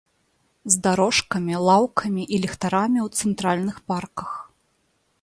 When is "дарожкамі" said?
0.87-1.55